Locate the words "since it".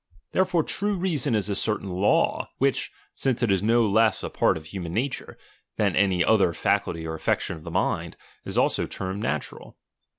3.13-3.51